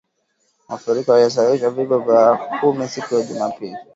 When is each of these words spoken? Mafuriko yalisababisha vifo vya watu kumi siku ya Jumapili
Mafuriko 0.69 1.11
yalisababisha 1.17 1.69
vifo 1.69 1.99
vya 1.99 2.13
watu 2.15 2.43
kumi 2.61 2.87
siku 2.87 3.15
ya 3.15 3.21
Jumapili 3.21 3.77